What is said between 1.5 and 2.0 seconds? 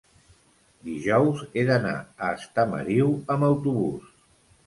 he d'anar